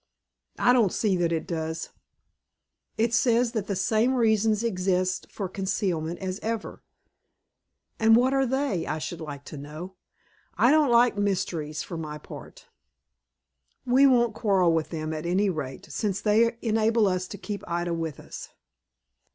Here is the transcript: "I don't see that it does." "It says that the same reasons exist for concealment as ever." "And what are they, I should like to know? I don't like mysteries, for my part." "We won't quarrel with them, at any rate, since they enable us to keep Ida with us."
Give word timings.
"I 0.57 0.73
don't 0.73 0.91
see 0.91 1.15
that 1.17 1.31
it 1.31 1.45
does." 1.45 1.89
"It 2.97 3.13
says 3.13 3.51
that 3.51 3.67
the 3.67 3.75
same 3.75 4.15
reasons 4.15 4.63
exist 4.63 5.27
for 5.31 5.47
concealment 5.47 6.17
as 6.17 6.39
ever." 6.41 6.81
"And 7.99 8.15
what 8.15 8.33
are 8.33 8.47
they, 8.47 8.87
I 8.87 8.97
should 8.97 9.21
like 9.21 9.45
to 9.45 9.57
know? 9.59 9.93
I 10.57 10.71
don't 10.71 10.89
like 10.89 11.19
mysteries, 11.19 11.83
for 11.83 11.97
my 11.97 12.17
part." 12.17 12.67
"We 13.85 14.07
won't 14.07 14.33
quarrel 14.33 14.73
with 14.73 14.89
them, 14.89 15.13
at 15.13 15.27
any 15.27 15.51
rate, 15.51 15.85
since 15.91 16.19
they 16.19 16.57
enable 16.63 17.05
us 17.05 17.27
to 17.27 17.37
keep 17.37 17.63
Ida 17.67 17.93
with 17.93 18.19
us." 18.19 18.49